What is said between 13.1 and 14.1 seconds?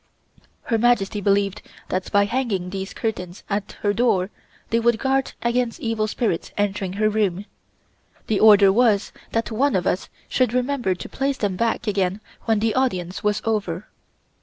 was over.